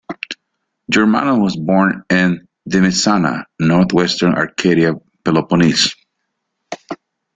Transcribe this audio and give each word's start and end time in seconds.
Germanos 0.91 1.39
was 1.43 1.55
born 1.55 2.01
in 2.09 2.47
Dimitsana, 2.67 3.43
northwestern 3.59 4.33
Arcadia, 4.33 4.93
Peloponnese. 5.23 5.93